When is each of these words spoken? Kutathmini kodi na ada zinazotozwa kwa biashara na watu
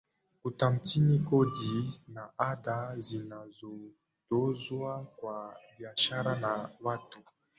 Kutathmini 0.41 1.15
kodi 1.29 1.73
na 2.07 2.29
ada 2.37 2.95
zinazotozwa 2.99 5.03
kwa 5.19 5.55
biashara 5.77 6.35
na 6.39 6.69
watu 6.81 7.19